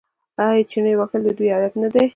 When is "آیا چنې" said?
0.45-0.93